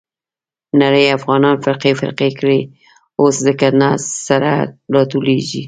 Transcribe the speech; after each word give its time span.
نړۍ 0.81 1.05
افغانان 1.17 1.55
فرقې 1.65 1.91
فرقې 1.99 2.29
کړي. 2.39 2.61
اوس 3.19 3.35
ځکه 3.47 3.67
نه 3.81 3.89
سره 4.27 4.51
راټولېږي. 4.95 5.59